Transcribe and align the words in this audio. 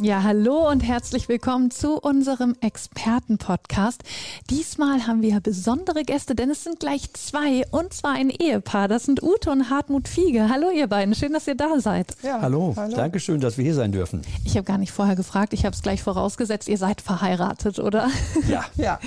Ja, 0.00 0.22
hallo 0.22 0.70
und 0.70 0.84
herzlich 0.84 1.28
willkommen 1.28 1.72
zu 1.72 1.98
unserem 1.98 2.54
Experten-Podcast. 2.60 4.04
Diesmal 4.48 5.08
haben 5.08 5.22
wir 5.22 5.40
besondere 5.40 6.04
Gäste, 6.04 6.36
denn 6.36 6.50
es 6.50 6.62
sind 6.62 6.78
gleich 6.78 7.12
zwei 7.14 7.64
und 7.72 7.92
zwar 7.92 8.12
ein 8.12 8.30
Ehepaar. 8.30 8.86
Das 8.86 9.06
sind 9.06 9.24
Ute 9.24 9.50
und 9.50 9.70
Hartmut 9.70 10.06
Fiege. 10.06 10.50
Hallo 10.50 10.70
ihr 10.70 10.86
beiden, 10.86 11.16
schön, 11.16 11.32
dass 11.32 11.48
ihr 11.48 11.56
da 11.56 11.80
seid. 11.80 12.14
Ja, 12.22 12.40
hallo. 12.40 12.74
hallo, 12.76 12.94
danke 12.94 13.18
schön, 13.18 13.40
dass 13.40 13.58
wir 13.58 13.64
hier 13.64 13.74
sein 13.74 13.90
dürfen. 13.90 14.22
Ich 14.44 14.56
habe 14.56 14.62
gar 14.62 14.78
nicht 14.78 14.92
vorher 14.92 15.16
gefragt, 15.16 15.52
ich 15.52 15.64
habe 15.64 15.74
es 15.74 15.82
gleich 15.82 16.00
vorausgesetzt, 16.00 16.68
ihr 16.68 16.78
seid 16.78 17.00
verheiratet, 17.00 17.80
oder? 17.80 18.08
Ja. 18.46 18.66
ja. 18.76 19.00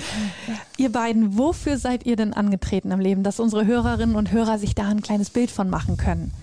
Ihr 0.75 0.91
beiden, 0.91 1.37
wofür 1.37 1.77
seid 1.77 2.05
ihr 2.05 2.17
denn 2.17 2.33
angetreten 2.33 2.91
im 2.91 2.99
Leben, 2.99 3.23
dass 3.23 3.39
unsere 3.39 3.65
Hörerinnen 3.65 4.17
und 4.17 4.33
Hörer 4.33 4.59
sich 4.59 4.75
da 4.75 4.89
ein 4.89 5.01
kleines 5.01 5.29
Bild 5.29 5.51
von 5.51 5.69
machen 5.69 5.95
können? 5.95 6.33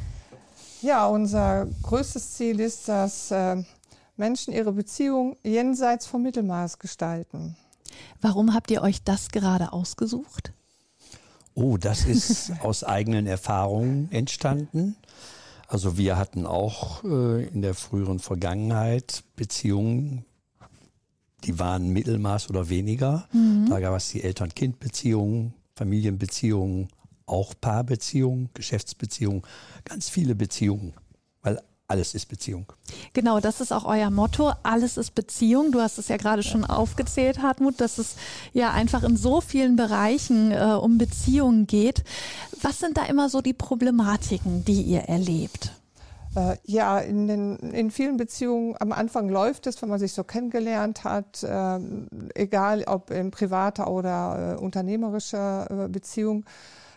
Ja, 0.80 1.06
unser 1.06 1.66
größtes 1.82 2.32
Ziel 2.32 2.60
ist, 2.60 2.88
dass... 2.88 3.30
Äh, 3.30 3.64
Menschen 4.18 4.52
ihre 4.52 4.72
Beziehung 4.72 5.36
jenseits 5.42 6.06
vom 6.06 6.22
Mittelmaß 6.22 6.78
gestalten. 6.78 7.56
Warum 8.20 8.54
habt 8.54 8.70
ihr 8.70 8.82
euch 8.82 9.02
das 9.02 9.28
gerade 9.28 9.72
ausgesucht? 9.72 10.52
Oh, 11.54 11.76
das 11.76 12.04
ist 12.04 12.52
aus 12.62 12.84
eigenen 12.84 13.26
Erfahrungen 13.26 14.10
entstanden. 14.12 14.96
Also 15.66 15.98
wir 15.98 16.16
hatten 16.16 16.46
auch 16.46 17.04
äh, 17.04 17.46
in 17.46 17.62
der 17.62 17.74
früheren 17.74 18.20
Vergangenheit 18.20 19.22
Beziehungen, 19.36 20.24
die 21.44 21.58
waren 21.58 21.90
Mittelmaß 21.90 22.48
oder 22.50 22.68
weniger. 22.68 23.28
Mhm. 23.32 23.66
Da 23.68 23.80
gab 23.80 23.96
es 23.96 24.08
die 24.10 24.22
Eltern-Kind-Beziehungen, 24.22 25.54
Familienbeziehungen, 25.76 26.88
auch 27.26 27.54
Paarbeziehungen, 27.60 28.48
Geschäftsbeziehungen, 28.54 29.42
ganz 29.84 30.08
viele 30.08 30.34
Beziehungen. 30.34 30.94
Weil 31.42 31.60
alles 31.88 32.14
ist 32.14 32.26
Beziehung. 32.26 32.66
Genau, 33.14 33.40
das 33.40 33.62
ist 33.62 33.72
auch 33.72 33.86
euer 33.86 34.10
Motto. 34.10 34.52
Alles 34.62 34.98
ist 34.98 35.14
Beziehung. 35.14 35.72
Du 35.72 35.80
hast 35.80 35.98
es 35.98 36.08
ja 36.08 36.18
gerade 36.18 36.42
schon 36.42 36.64
aufgezählt, 36.64 37.42
Hartmut, 37.42 37.80
dass 37.80 37.96
es 37.96 38.16
ja 38.52 38.72
einfach 38.72 39.02
in 39.02 39.16
so 39.16 39.40
vielen 39.40 39.76
Bereichen 39.76 40.52
äh, 40.52 40.76
um 40.80 40.98
Beziehungen 40.98 41.66
geht. 41.66 42.04
Was 42.60 42.78
sind 42.78 42.98
da 42.98 43.06
immer 43.06 43.30
so 43.30 43.40
die 43.40 43.54
Problematiken, 43.54 44.66
die 44.66 44.82
ihr 44.82 45.00
erlebt? 45.02 45.72
Äh, 46.36 46.56
ja, 46.64 46.98
in, 46.98 47.26
den, 47.26 47.56
in 47.56 47.90
vielen 47.90 48.18
Beziehungen 48.18 48.74
am 48.78 48.92
Anfang 48.92 49.30
läuft 49.30 49.66
es, 49.66 49.80
wenn 49.80 49.88
man 49.88 49.98
sich 49.98 50.12
so 50.12 50.24
kennengelernt 50.24 51.04
hat, 51.04 51.42
äh, 51.42 51.78
egal 52.34 52.84
ob 52.86 53.10
in 53.10 53.30
privater 53.30 53.90
oder 53.90 54.56
äh, 54.58 54.62
unternehmerischer 54.62 55.86
äh, 55.86 55.88
Beziehung 55.88 56.44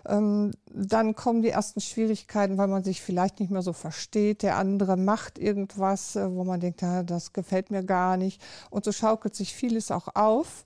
dann 0.03 1.15
kommen 1.15 1.41
die 1.41 1.49
ersten 1.49 1.81
Schwierigkeiten, 1.81 2.57
weil 2.57 2.67
man 2.67 2.83
sich 2.83 3.01
vielleicht 3.01 3.39
nicht 3.39 3.51
mehr 3.51 3.61
so 3.61 3.73
versteht. 3.73 4.41
Der 4.43 4.57
andere 4.57 4.97
macht 4.97 5.37
irgendwas, 5.37 6.15
äh, 6.15 6.29
wo 6.33 6.43
man 6.43 6.59
denkt, 6.59 6.81
ja, 6.81 7.03
das 7.03 7.33
gefällt 7.33 7.71
mir 7.71 7.83
gar 7.83 8.17
nicht. 8.17 8.41
Und 8.69 8.85
so 8.85 8.91
schaukelt 8.91 9.35
sich 9.35 9.53
vieles 9.53 9.91
auch 9.91 10.07
auf. 10.15 10.65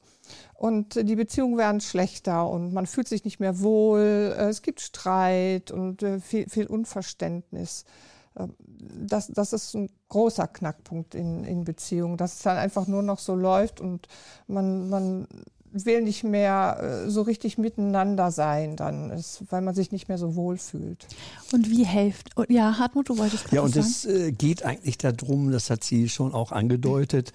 Und 0.54 0.96
die 0.96 1.16
Beziehungen 1.16 1.58
werden 1.58 1.82
schlechter 1.82 2.50
und 2.50 2.74
man 2.74 2.88
fühlt 2.88 3.08
sich 3.08 3.26
nicht 3.26 3.40
mehr 3.40 3.60
wohl. 3.60 4.36
Äh, 4.38 4.50
es 4.50 4.62
gibt 4.62 4.82
Streit 4.82 5.72
und 5.72 6.02
äh, 6.02 6.20
viel, 6.20 6.50
viel 6.50 6.68
Unverständnis. 6.68 7.86
Ähm, 8.38 8.56
das, 8.58 9.28
das 9.28 9.54
ist 9.54 9.76
ein 9.76 9.90
großer 10.10 10.48
Knackpunkt 10.48 11.14
in, 11.16 11.44
in 11.44 11.64
Beziehungen, 11.66 12.18
dass 12.18 12.36
es 12.36 12.42
dann 12.42 12.58
einfach 12.58 12.88
nur 12.88 13.04
noch 13.04 13.20
so 13.20 13.36
läuft 13.36 13.82
und 13.82 14.08
man, 14.48 14.90
man 14.90 15.28
will 15.84 16.02
nicht 16.02 16.24
mehr 16.24 17.04
äh, 17.06 17.10
so 17.10 17.24
richtig 17.24 17.58
miteinander 17.58 18.32
sein, 18.32 18.78
dann 18.78 19.10
ist, 19.10 19.44
weil 19.50 19.62
man 19.62 19.76
sich 19.76 19.92
nicht 19.92 20.08
mehr 20.08 20.18
so 20.18 20.36
wohl 20.36 20.58
fühlt. 20.58 21.08
Und 21.52 21.70
wie 21.70 21.84
hilft? 21.84 22.30
Ja, 22.48 22.78
Hartmut, 22.78 23.10
du 23.10 23.18
wolltest 23.18 23.46
gerade 23.46 23.56
Ja, 23.58 23.62
und 23.62 23.76
es 23.76 24.06
äh, 24.06 24.32
geht 24.32 24.64
eigentlich 24.64 24.98
darum, 24.98 25.52
das 25.52 25.70
hat 25.70 25.84
sie 25.84 26.08
schon 26.08 26.34
auch 26.34 26.52
angedeutet, 26.52 27.34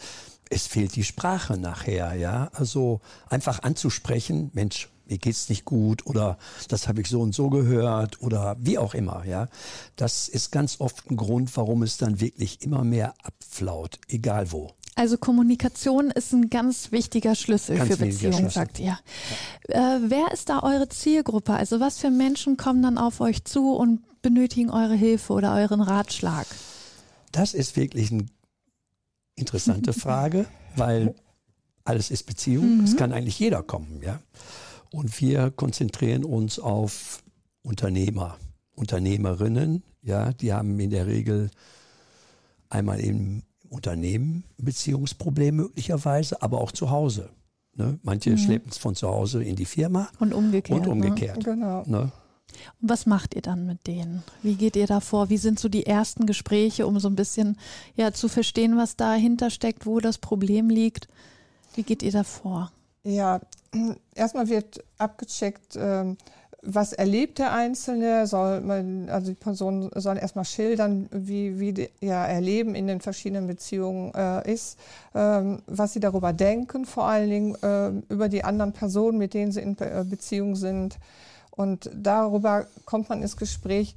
es 0.48 0.66
fehlt 0.66 0.96
die 0.96 1.04
Sprache 1.04 1.58
nachher, 1.58 2.14
ja. 2.14 2.50
Also 2.54 3.00
einfach 3.28 3.62
anzusprechen, 3.62 4.50
Mensch, 4.52 4.88
mir 5.06 5.18
geht's 5.18 5.48
nicht 5.48 5.64
gut 5.64 6.06
oder 6.06 6.38
das 6.68 6.88
habe 6.88 7.00
ich 7.00 7.08
so 7.08 7.20
und 7.20 7.34
so 7.34 7.50
gehört 7.50 8.22
oder 8.22 8.56
wie 8.60 8.78
auch 8.78 8.94
immer, 8.94 9.24
ja. 9.26 9.48
Das 9.96 10.28
ist 10.28 10.50
ganz 10.50 10.80
oft 10.80 11.10
ein 11.10 11.16
Grund, 11.16 11.56
warum 11.56 11.82
es 11.82 11.98
dann 11.98 12.20
wirklich 12.20 12.62
immer 12.62 12.84
mehr 12.84 13.14
abflaut, 13.22 13.98
egal 14.08 14.52
wo. 14.52 14.72
Also 15.00 15.16
Kommunikation 15.16 16.10
ist 16.10 16.34
ein 16.34 16.50
ganz 16.50 16.92
wichtiger 16.92 17.34
Schlüssel 17.34 17.78
ganz 17.78 17.88
für 17.88 17.96
Beziehungen, 17.96 18.50
sagt 18.50 18.78
ihr. 18.78 18.98
Ja. 19.70 19.96
Äh, 19.96 20.00
wer 20.10 20.30
ist 20.30 20.50
da 20.50 20.62
eure 20.62 20.90
Zielgruppe? 20.90 21.54
Also 21.54 21.80
was 21.80 21.96
für 21.96 22.10
Menschen 22.10 22.58
kommen 22.58 22.82
dann 22.82 22.98
auf 22.98 23.22
euch 23.22 23.42
zu 23.44 23.72
und 23.72 24.02
benötigen 24.20 24.68
eure 24.68 24.94
Hilfe 24.94 25.32
oder 25.32 25.54
euren 25.54 25.80
Ratschlag? 25.80 26.46
Das 27.32 27.54
ist 27.54 27.76
wirklich 27.76 28.12
eine 28.12 28.26
interessante 29.36 29.92
Frage, 29.94 30.44
weil 30.76 31.14
alles 31.84 32.10
ist 32.10 32.24
Beziehung. 32.24 32.76
Mhm. 32.80 32.84
Es 32.84 32.94
kann 32.94 33.14
eigentlich 33.14 33.38
jeder 33.38 33.62
kommen, 33.62 34.02
ja. 34.04 34.20
Und 34.90 35.18
wir 35.18 35.50
konzentrieren 35.50 36.26
uns 36.26 36.58
auf 36.58 37.22
Unternehmer, 37.62 38.36
Unternehmerinnen, 38.74 39.82
ja, 40.02 40.34
die 40.34 40.52
haben 40.52 40.78
in 40.78 40.90
der 40.90 41.06
Regel 41.06 41.50
einmal 42.68 43.00
im 43.00 43.44
Unternehmen 43.70 44.44
Beziehungsproblem 44.58 45.56
möglicherweise, 45.56 46.42
aber 46.42 46.60
auch 46.60 46.72
zu 46.72 46.91
Hause. 46.91 47.31
Ne? 47.75 47.98
Manche 48.03 48.31
mhm. 48.31 48.38
schleppen 48.38 48.70
es 48.70 48.78
von 48.78 48.94
zu 48.94 49.08
Hause 49.08 49.42
in 49.42 49.56
die 49.56 49.64
Firma. 49.64 50.08
Und 50.19 50.34
umgekehrt. 50.34 50.81
Und 50.81 50.86
ne? 50.86 50.92
umgekehrt. 50.92 51.38
Ne? 51.38 51.42
Genau. 51.44 51.82
Ne? 51.86 52.12
Und 52.82 52.88
was 52.91 53.06
macht 53.06 53.34
ihr 53.34 53.42
dann 53.42 53.66
mit 53.66 53.86
denen? 53.86 54.22
Wie 54.42 54.54
geht 54.54 54.76
ihr 54.76 54.86
da 54.86 55.00
vor? 55.00 55.30
Wie 55.30 55.38
sind 55.38 55.59
so 55.59 55.69
die 55.69 55.86
ersten 55.86 56.26
Gespräche, 56.26 56.86
um 56.86 56.98
so 56.98 57.09
ein 57.09 57.16
bisschen 57.16 57.56
ja, 57.94 58.12
zu 58.12 58.28
verstehen, 58.28 58.76
was 58.76 58.97
dahinter 58.97 59.50
steckt, 59.50 59.86
wo 59.86 60.00
das 60.00 60.19
Problem 60.19 60.69
liegt? 60.69 61.09
Wie 61.75 61.84
geht 61.84 62.03
ihr 62.03 62.12
da 62.12 62.25
vor? 62.25 62.72
Ja, 63.04 63.41
erstmal 64.14 64.48
wird 64.48 64.82
abgecheckt, 64.98 65.76
ähm, 65.76 66.16
was 66.62 66.93
erlebt 66.93 67.38
der 67.38 67.53
Einzelne? 67.53 68.26
Soll 68.26 68.60
man, 68.60 69.09
also 69.09 69.28
die 69.28 69.34
Person 69.34 69.91
soll 69.94 70.19
erstmal 70.19 70.44
schildern, 70.44 71.09
wie, 71.10 71.59
wie 71.59 71.72
die, 71.72 71.91
ja, 72.00 72.25
Erleben 72.26 72.75
in 72.75 72.87
den 72.87 73.00
verschiedenen 73.00 73.47
Beziehungen 73.47 74.12
äh, 74.15 74.53
ist, 74.53 74.78
ähm, 75.15 75.62
was 75.66 75.93
sie 75.93 76.00
darüber 76.00 76.32
denken, 76.32 76.84
vor 76.84 77.04
allen 77.04 77.31
Dingen 77.31 77.54
äh, 77.62 78.12
über 78.12 78.28
die 78.28 78.44
anderen 78.44 78.72
Personen, 78.72 79.19
mit 79.19 79.34
denen 79.34 79.53
sie 79.53 79.60
in 79.60 79.75
Be 79.75 80.06
Beziehung 80.09 80.56
sind. 80.56 80.98
Und 81.50 81.91
darüber 81.94 82.66
kommt 82.84 83.09
man 83.09 83.22
ins 83.22 83.37
Gespräch, 83.37 83.97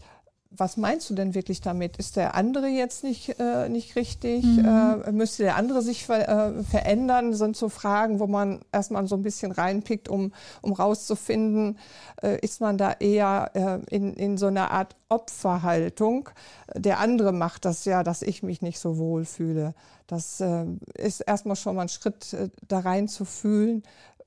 was 0.55 0.77
meinst 0.77 1.09
du 1.09 1.15
denn 1.15 1.33
wirklich 1.33 1.61
damit? 1.61 1.97
Ist 1.97 2.15
der 2.15 2.35
andere 2.35 2.67
jetzt 2.67 3.03
nicht, 3.03 3.39
äh, 3.39 3.69
nicht 3.69 3.95
richtig? 3.95 4.43
Mhm. 4.43 5.01
Äh, 5.05 5.11
müsste 5.11 5.43
der 5.43 5.55
andere 5.55 5.81
sich 5.81 6.05
ver 6.05 6.27
äh, 6.27 6.63
verändern? 6.63 7.31
Das 7.31 7.39
sind 7.39 7.57
so 7.57 7.69
Fragen, 7.69 8.19
wo 8.19 8.27
man 8.27 8.61
erstmal 8.71 9.07
so 9.07 9.15
ein 9.15 9.23
bisschen 9.23 9.51
reinpickt, 9.51 10.09
um, 10.09 10.31
um 10.61 10.73
rauszufinden, 10.73 11.79
äh, 12.21 12.39
ist 12.39 12.61
man 12.61 12.77
da 12.77 12.93
eher 12.99 13.51
äh, 13.53 13.95
in, 13.95 14.13
in 14.13 14.37
so 14.37 14.47
einer 14.47 14.71
Art 14.71 14.95
Opferhaltung. 15.09 16.29
Der 16.75 16.99
andere 16.99 17.31
macht 17.31 17.65
das 17.65 17.85
ja, 17.85 18.03
dass 18.03 18.21
ich 18.21 18.43
mich 18.43 18.61
nicht 18.61 18.79
so 18.79 18.97
wohl 18.97 19.25
fühle. 19.25 19.73
Das 20.07 20.39
äh, 20.41 20.65
ist 20.95 21.21
erstmal 21.21 21.55
schon 21.55 21.75
mal 21.75 21.83
ein 21.83 21.89
Schritt, 21.89 22.35
da 22.67 22.79
rein 22.79 23.07
zu 23.07 23.25
fühlen, 23.25 23.83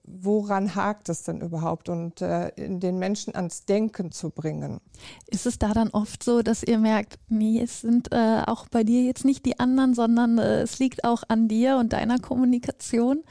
woran 0.07 0.75
hakt 0.75 1.09
es 1.09 1.25
denn 1.25 1.41
überhaupt 1.41 1.89
und 1.89 2.21
äh, 2.23 2.53
den 2.57 2.99
Menschen 2.99 3.35
ans 3.35 3.65
Denken 3.65 4.13
zu 4.13 4.31
bringen. 4.31 4.81
Ist 5.27 5.47
es 5.47 5.59
da 5.59 5.73
dann 5.73 5.89
oft 5.91 6.23
so, 6.23 6.43
dass 6.43 6.63
ihr 6.63 6.79
merkt, 6.79 7.19
nee, 7.29 7.61
es 7.61 7.81
sind 7.81 8.13
äh, 8.13 8.43
auch 8.47 8.69
bei 8.69 8.85
dir 8.85 9.03
jetzt 9.03 9.25
nicht 9.25 9.45
die 9.45 9.59
anderen, 9.59 9.95
sondern 9.95 10.39
äh, 10.39 10.63
es 10.63 10.79
liegt 10.79 11.05
auch 11.05 11.23
an 11.29 11.49
dir 11.49 11.77
und 11.79 11.93
deiner 11.93 12.19
Kommunikation? 12.19 13.23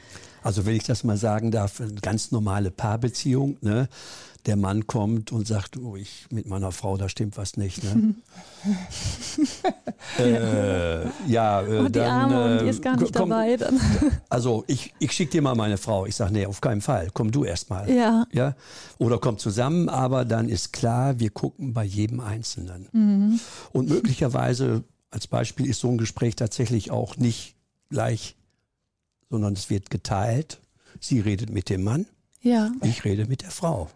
Also 0.42 0.64
wenn 0.66 0.76
ich 0.76 0.84
das 0.84 1.02
mal 1.02 1.16
sagen 1.16 1.50
darf, 1.50 1.80
eine 1.80 1.94
ganz 1.94 2.30
normale 2.30 2.70
Paarbeziehung, 2.70 3.56
ne? 3.62 3.88
Der 4.46 4.56
Mann 4.56 4.86
kommt 4.86 5.32
und 5.32 5.46
sagt, 5.46 5.76
oh, 5.76 5.96
ich 5.96 6.26
mit 6.30 6.46
meiner 6.46 6.72
Frau, 6.72 6.96
da 6.96 7.08
stimmt 7.08 7.36
was 7.36 7.56
nicht. 7.56 7.82
Ne? 7.82 8.14
äh, 10.18 11.06
ja, 11.28 11.62
äh, 11.62 11.78
und 11.78 11.88
die 11.88 11.98
dann, 11.98 12.32
Arme 12.32 12.52
und 12.52 12.64
die 12.64 12.70
ist 12.70 12.82
gar 12.82 12.96
nicht 12.96 13.14
komm, 13.14 13.30
dabei. 13.30 13.56
Dann. 13.56 13.80
Also 14.28 14.64
ich, 14.66 14.94
ich 14.98 15.12
schicke 15.12 15.32
dir 15.32 15.42
mal 15.42 15.54
meine 15.54 15.78
Frau. 15.78 16.06
Ich 16.06 16.16
sage, 16.16 16.32
nee, 16.32 16.46
auf 16.46 16.60
keinen 16.60 16.80
Fall. 16.80 17.08
Komm 17.12 17.30
du 17.30 17.44
erst 17.44 17.70
mal. 17.70 17.90
Ja. 17.90 18.26
ja. 18.32 18.54
Oder 18.98 19.18
komm 19.18 19.38
zusammen, 19.38 19.88
aber 19.88 20.24
dann 20.24 20.48
ist 20.48 20.72
klar, 20.72 21.18
wir 21.18 21.30
gucken 21.30 21.72
bei 21.72 21.84
jedem 21.84 22.20
Einzelnen. 22.20 22.88
Mhm. 22.92 23.40
Und 23.72 23.88
möglicherweise, 23.88 24.84
als 25.10 25.26
Beispiel, 25.26 25.66
ist 25.66 25.80
so 25.80 25.88
ein 25.88 25.98
Gespräch 25.98 26.36
tatsächlich 26.36 26.90
auch 26.90 27.16
nicht 27.16 27.56
gleich 27.90 28.36
sondern 29.30 29.54
es 29.54 29.70
wird 29.70 29.90
geteilt. 29.90 30.60
Sie 31.00 31.20
redet 31.20 31.50
mit 31.50 31.68
dem 31.68 31.84
Mann, 31.84 32.06
ja. 32.42 32.72
ich 32.82 33.04
rede 33.04 33.26
mit 33.26 33.42
der 33.42 33.50
Frau 33.50 33.90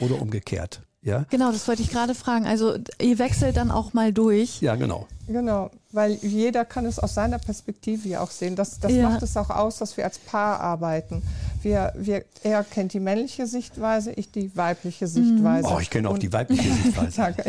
oder 0.00 0.20
umgekehrt. 0.20 0.82
Ja? 1.04 1.24
Genau, 1.30 1.50
das 1.50 1.66
wollte 1.66 1.82
ich 1.82 1.90
gerade 1.90 2.14
fragen. 2.14 2.46
Also 2.46 2.76
ihr 3.00 3.18
wechselt 3.18 3.56
dann 3.56 3.72
auch 3.72 3.92
mal 3.92 4.12
durch. 4.12 4.60
Ja, 4.60 4.76
genau. 4.76 5.08
Genau, 5.26 5.70
weil 5.90 6.12
jeder 6.12 6.64
kann 6.64 6.84
es 6.86 6.98
aus 7.00 7.14
seiner 7.14 7.38
Perspektive 7.40 8.08
ja 8.08 8.20
auch 8.20 8.30
sehen. 8.30 8.54
Das, 8.54 8.78
das 8.78 8.92
Ja. 8.92 9.08
macht 9.08 9.22
es 9.22 9.36
auch 9.36 9.50
aus, 9.50 9.78
dass 9.78 9.96
wir 9.96 10.04
als 10.04 10.18
Paar 10.18 10.60
arbeiten. 10.60 11.22
Wir, 11.62 11.92
wir, 11.96 12.24
er 12.44 12.62
kennt 12.62 12.92
die 12.92 13.00
männliche 13.00 13.46
Sichtweise, 13.48 14.12
ich 14.12 14.30
die 14.30 14.56
weibliche 14.56 15.08
Sichtweise. 15.08 15.68
Oh, 15.68 15.78
ich 15.80 15.90
kenne 15.90 16.08
auch 16.08 16.14
Und- 16.14 16.22
die 16.22 16.32
weibliche 16.32 16.72
Sichtweise. 16.84 17.16
Danke. 17.16 17.44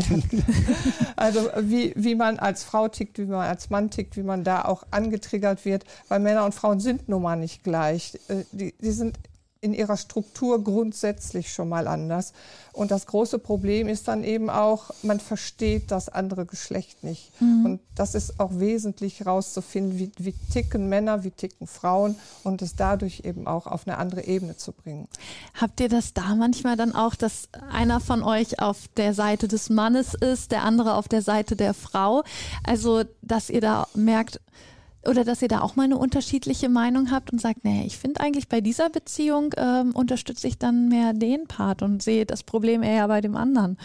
Also 1.16 1.50
wie, 1.62 1.94
wie 1.95 2.16
man 2.16 2.40
als 2.40 2.63
Frau 2.63 2.88
tickt, 2.88 3.18
wie 3.19 3.25
man 3.25 3.48
als 3.48 3.69
Mann 3.69 3.90
tickt, 3.92 4.18
wie 4.18 4.24
man 4.24 4.44
da 4.44 4.66
auch 4.66 4.84
angetriggert 4.92 5.63
wird, 5.66 5.84
weil 6.10 6.19
Männer 6.19 6.45
und 6.45 6.54
Frauen 6.56 6.80
sind 6.80 7.07
nun 7.10 7.22
mal 7.22 7.36
nicht 7.36 7.63
gleich. 7.63 8.18
Äh, 8.30 8.44
Die, 8.51 8.74
die 8.80 8.92
sind 8.92 9.18
in 9.63 9.74
ihrer 9.74 9.95
Struktur 9.95 10.62
grundsätzlich 10.62 11.54
schon 11.54 11.69
mal 11.69 11.88
anders. 11.88 12.33
Und 12.74 12.92
das 12.92 13.06
große 13.06 13.39
Problem 13.39 13.88
ist 13.88 14.07
dann 14.07 14.24
eben 14.24 14.50
auch, 14.50 14.89
man 15.04 15.19
versteht 15.19 15.89
das 15.89 16.10
andere 16.10 16.45
Geschlecht 16.45 17.04
nicht. 17.04 17.31
Und 17.65 17.80
das 17.95 18.13
ist 18.13 18.39
auch 18.39 18.60
wesentlich 18.60 19.19
herauszufinden, 19.19 19.98
wie, 19.98 20.12
wie 20.18 20.33
ticken 20.51 20.89
Männer, 20.89 21.24
wie 21.24 21.31
ticken 21.31 21.68
Frauen 21.68 22.15
und 22.44 22.62
es 22.62 22.75
dadurch 22.75 23.21
eben 23.24 23.48
auch 23.48 23.68
auf 23.68 23.88
eine 23.88 23.98
andere 23.98 24.25
Ebene 24.25 24.57
zu 24.57 24.74
bringen. 24.74 25.07
Habt 25.54 25.80
ihr 25.80 25.89
das 25.89 26.13
da 26.13 26.36
manchmal 26.36 26.75
dann 26.75 26.94
auch, 26.94 27.16
dass 27.16 27.48
einer 27.71 28.00
von 28.00 28.21
euch 28.24 28.59
auf 28.59 28.89
der 28.98 29.13
Seite 29.13 29.48
des 29.48 29.69
Mannes 29.69 30.13
ist, 30.13 30.51
der 30.51 30.63
andere 30.63 30.95
auf 30.95 31.07
der 31.07 31.21
Seite 31.21 31.56
der 31.56 31.74
Frau? 31.74 32.24
Also, 32.66 33.04
dass 33.21 33.50
ihr 33.50 33.62
da 33.62 33.88
merkt, 33.94 34.42
oder 35.05 35.23
dass 35.23 35.41
ihr 35.41 35.47
da 35.47 35.61
auch 35.61 35.75
mal 35.75 35.83
eine 35.83 35.97
unterschiedliche 35.97 36.69
Meinung 36.69 37.11
habt 37.11 37.31
und 37.31 37.39
sagt, 37.41 37.63
nee, 37.65 37.83
ich 37.85 37.97
finde 37.97 38.21
eigentlich 38.21 38.47
bei 38.47 38.61
dieser 38.61 38.89
Beziehung 38.89 39.53
ähm, 39.57 39.91
unterstütze 39.94 40.47
ich 40.47 40.57
dann 40.57 40.88
mehr 40.89 41.13
den 41.13 41.45
Part 41.47 41.81
und 41.81 42.01
sehe 42.01 42.25
das 42.25 42.44
Problem 42.44 42.83
eher 42.83 43.07
bei 43.07 43.21
dem 43.21 43.35
anderen. 43.35 43.77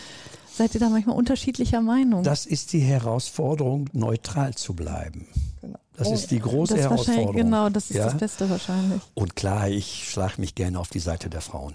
Seid 0.53 0.75
ihr 0.75 0.81
da 0.81 0.88
manchmal 0.88 1.17
unterschiedlicher 1.17 1.81
Meinung? 1.81 2.23
Das 2.25 2.44
ist 2.47 2.73
die 2.73 2.81
Herausforderung, 2.81 3.88
neutral 3.93 4.55
zu 4.55 4.75
bleiben. 4.75 5.26
Genau. 5.61 5.79
Das 5.97 6.09
Oh, 6.09 6.15
ist 6.15 6.31
die 6.31 6.38
große 6.38 6.75
das 6.75 6.85
Herausforderung. 6.85 7.35
genau, 7.37 7.69
das 7.69 7.91
ist 7.91 7.97
Ja? 7.97 8.05
das 8.05 8.17
Beste 8.17 8.49
wahrscheinlich. 8.50 9.00
Und 9.14 9.35
klar, 9.37 9.69
ich 9.69 10.09
schlage 10.11 10.35
mich 10.38 10.55
gerne 10.55 10.79
auf 10.79 10.88
die 10.91 10.99
Seite 11.00 11.29
der 11.29 11.41
Frauen. 11.41 11.75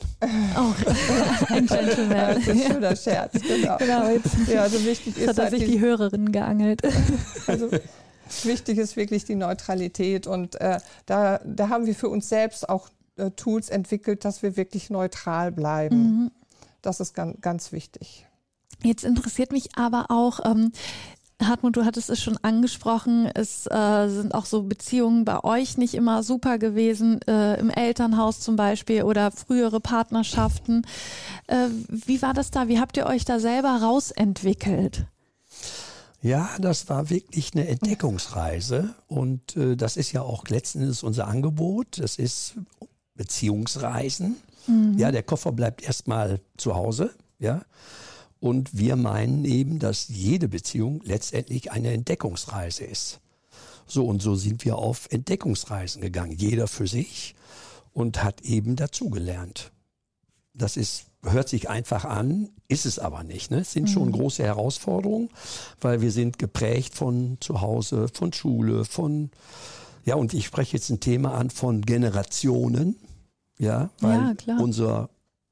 Auch 0.55 0.75
ein 1.49 1.65
Ja, 1.67 1.75
Gentleman. 1.75 2.35
das 2.35 2.37
ist 2.39 2.49
ein 2.49 2.71
schöner 2.73 2.95
Scherz, 2.95 3.33
genau. 3.41 3.77
Genau, 3.77 4.07
jetzt 4.09 4.29
Ja, 4.53 4.61
also 4.63 4.83
wichtig 4.85 5.17
ist 5.17 5.27
hat 5.27 5.37
er 5.37 5.43
halt 5.45 5.53
sich 5.55 5.65
die- 5.65 5.71
die 5.71 5.79
Hörerin 5.81 6.31
geangelt. 6.31 6.81
Also 7.47 7.69
wichtig 8.43 8.77
ist 8.77 8.95
wirklich 8.95 9.25
die 9.25 9.35
Neutralität 9.35 10.27
und 10.27 10.59
äh, 10.61 10.79
da, 11.05 11.39
da 11.45 11.69
haben 11.69 11.85
wir 11.85 11.95
für 11.95 12.09
uns 12.09 12.29
selbst 12.29 12.67
auch 12.69 12.89
äh, 13.17 13.31
Tools 13.31 13.69
entwickelt, 13.69 14.25
dass 14.25 14.41
wir 14.41 14.57
wirklich 14.57 14.89
neutral 14.89 15.51
bleiben. 15.51 15.97
Mhm. 15.97 16.31
Das 16.81 16.99
ist 16.99 17.13
ganz, 17.13 17.39
ganz 17.41 17.71
wichtig. 17.71 18.27
Jetzt 18.83 19.03
interessiert 19.03 19.51
mich 19.51 19.69
aber 19.77 20.07
auch, 20.09 20.39
ähm, 20.45 20.71
Hartmut, 21.41 21.75
du 21.75 21.85
hattest 21.85 22.09
es 22.09 22.21
schon 22.21 22.37
angesprochen, 22.41 23.29
es 23.33 23.65
äh, 23.67 24.07
sind 24.07 24.33
auch 24.33 24.45
so 24.45 24.63
Beziehungen 24.63 25.25
bei 25.25 25.43
euch 25.43 25.77
nicht 25.77 25.93
immer 25.93 26.23
super 26.23 26.57
gewesen, 26.57 27.21
äh, 27.27 27.59
im 27.59 27.69
Elternhaus 27.69 28.39
zum 28.39 28.55
Beispiel 28.55 29.03
oder 29.03 29.31
frühere 29.31 29.79
Partnerschaften. 29.79 30.85
Äh, 31.47 31.67
wie 31.89 32.21
war 32.21 32.33
das 32.33 32.51
da? 32.51 32.67
Wie 32.67 32.79
habt 32.79 32.97
ihr 32.97 33.05
euch 33.05 33.25
da 33.25 33.39
selber 33.39 33.81
rausentwickelt? 33.81 35.05
Ja, 36.23 36.49
das 36.57 36.87
war 36.87 37.09
wirklich 37.09 37.53
eine 37.53 37.67
Entdeckungsreise 37.67 38.95
und 39.07 39.57
äh, 39.57 39.75
das 39.75 39.97
ist 39.97 40.13
ja 40.13 40.21
auch 40.21 40.47
letzten 40.47 40.81
Endes 40.81 41.03
unser 41.03 41.27
Angebot. 41.27 41.99
Das 41.99 42.15
ist 42.15 42.55
Beziehungsreisen. 43.15 44.37
Ja, 44.97 45.11
der 45.11 45.23
Koffer 45.23 45.51
bleibt 45.51 45.83
erstmal 45.83 46.39
zu 46.55 46.75
Hause. 46.75 47.13
Ja. 47.39 47.65
Und 48.39 48.77
wir 48.77 48.95
meinen 48.95 49.43
eben, 49.43 49.79
dass 49.79 50.07
jede 50.07 50.47
Beziehung 50.47 51.01
letztendlich 51.03 51.73
eine 51.73 51.91
Entdeckungsreise 51.91 52.85
ist. 52.85 53.19
So 53.85 54.05
und 54.05 54.21
so 54.21 54.35
sind 54.35 54.63
wir 54.63 54.77
auf 54.77 55.07
Entdeckungsreisen 55.11 56.01
gegangen, 56.01 56.31
jeder 56.31 56.67
für 56.67 56.87
sich 56.87 57.35
und 57.91 58.23
hat 58.23 58.41
eben 58.41 58.77
dazugelernt. 58.77 59.73
Das 60.53 60.77
ist, 60.77 61.07
hört 61.23 61.49
sich 61.49 61.69
einfach 61.69 62.05
an, 62.05 62.49
ist 62.67 62.85
es 62.85 62.99
aber 62.99 63.23
nicht. 63.23 63.51
Ne? 63.51 63.59
Es 63.59 63.71
sind 63.71 63.89
schon 63.89 64.11
große 64.11 64.43
Herausforderungen, 64.43 65.29
weil 65.79 66.01
wir 66.01 66.11
sind 66.11 66.37
geprägt 66.37 66.95
von 66.95 67.37
zu 67.39 67.61
Hause, 67.61 68.07
von 68.13 68.33
Schule, 68.33 68.85
von, 68.85 69.31
ja, 70.05 70.15
und 70.15 70.33
ich 70.33 70.45
spreche 70.45 70.77
jetzt 70.77 70.89
ein 70.89 70.99
Thema 70.99 71.33
an 71.33 71.49
von 71.49 71.81
Generationen, 71.81 72.97
ja, 73.57 73.89
weil 73.99 74.35
Ja, 74.45 74.57
unser 74.57 75.09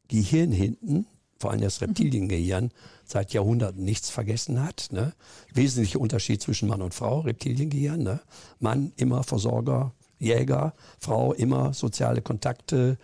Gehirn 0.07 0.51
hinten, 0.51 1.05
vor 1.39 1.51
allem 1.51 1.61
das 1.61 1.81
Reptiliengehirn, 1.81 2.71
seit 3.05 3.33
Jahrhunderten 3.33 3.83
nichts 3.83 4.09
vergessen 4.09 4.63
hat. 4.63 4.89
Ne? 4.91 5.13
Wesentlicher 5.53 5.99
Unterschied 5.99 6.41
zwischen 6.41 6.67
Mann 6.67 6.81
und 6.81 6.93
Frau, 6.93 7.21
Reptiliengehirn. 7.21 8.03
Ne? 8.03 8.19
Mann 8.59 8.91
immer 8.97 9.23
Versorger, 9.23 9.93
Jäger, 10.19 10.73
Frau 10.99 11.33
immer 11.33 11.73
soziale 11.73 12.21
Kontakte 12.21 12.97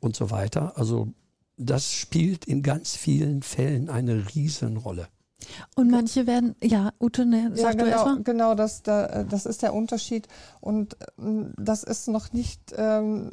und 0.00 0.16
so 0.16 0.30
weiter. 0.30 0.76
Also 0.76 1.08
das 1.56 1.92
spielt 1.92 2.44
in 2.44 2.62
ganz 2.62 2.96
vielen 2.96 3.42
Fällen 3.42 3.88
eine 3.88 4.34
Riesenrolle. 4.34 5.08
Und 5.74 5.90
manche 5.90 6.26
werden, 6.26 6.56
ja, 6.62 6.92
Ute, 6.98 7.26
ne, 7.26 7.52
Ja, 7.54 7.72
genau, 7.72 7.84
erstmal. 7.86 8.22
genau 8.22 8.54
das, 8.54 8.82
da, 8.82 9.24
das 9.24 9.46
ist 9.46 9.62
der 9.62 9.74
Unterschied. 9.74 10.28
Und 10.60 10.96
ähm, 11.18 11.52
das 11.56 11.82
ist 11.82 12.08
noch 12.08 12.32
nicht, 12.32 12.74
ähm, 12.76 13.30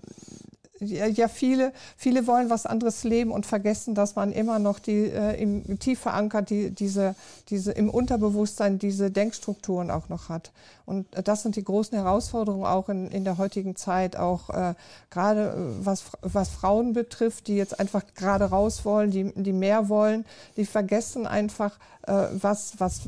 ja, 0.79 1.05
ja, 1.05 1.27
viele, 1.27 1.71
viele 1.97 2.25
wollen 2.25 2.49
was 2.49 2.65
anderes 2.65 3.03
leben 3.03 3.31
und 3.31 3.45
vergessen, 3.45 3.93
dass 3.93 4.15
man 4.15 4.31
immer 4.31 4.59
noch 4.59 4.79
die 4.79 5.05
äh, 5.05 5.39
im, 5.39 5.79
tief 5.79 5.99
verankert, 5.99 6.49
die, 6.49 6.71
diese, 6.71 7.15
diese 7.49 7.71
im 7.71 7.89
Unterbewusstsein 7.89 8.79
diese 8.79 9.11
Denkstrukturen 9.11 9.91
auch 9.91 10.09
noch 10.09 10.29
hat. 10.29 10.51
Und 10.85 11.13
äh, 11.15 11.21
das 11.21 11.43
sind 11.43 11.55
die 11.55 11.63
großen 11.63 11.97
Herausforderungen 11.97 12.65
auch 12.65 12.89
in, 12.89 13.09
in 13.11 13.23
der 13.23 13.37
heutigen 13.37 13.75
Zeit, 13.75 14.15
auch 14.15 14.49
äh, 14.49 14.73
gerade 15.11 15.49
äh, 15.49 15.85
was, 15.85 16.05
was 16.21 16.49
Frauen 16.49 16.93
betrifft, 16.93 17.47
die 17.47 17.55
jetzt 17.55 17.79
einfach 17.79 18.03
gerade 18.15 18.45
raus 18.45 18.83
wollen, 18.83 19.11
die, 19.11 19.31
die 19.35 19.53
mehr 19.53 19.89
wollen, 19.89 20.25
die 20.57 20.65
vergessen 20.65 21.27
einfach, 21.27 21.77
äh, 22.07 22.25
was, 22.33 22.79
was 22.79 23.01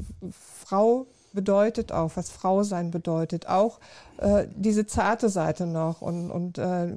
Frau 0.65 1.07
bedeutet 1.36 1.92
auch, 1.92 2.12
was 2.16 2.32
Frau 2.32 2.64
sein 2.64 2.90
bedeutet, 2.90 3.48
auch 3.48 3.80
äh, 4.18 4.48
diese 4.56 4.88
zarte 4.88 5.30
Seite 5.30 5.68
noch 5.68 6.02
und, 6.02 6.32
und 6.32 6.58
äh, 6.58 6.88